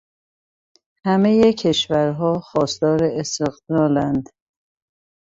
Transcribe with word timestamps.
همهٔ 1.07 1.53
کشورها 1.63 2.39
خواستار 2.47 2.99
استقلال 3.19 3.97
اند. 4.07 4.25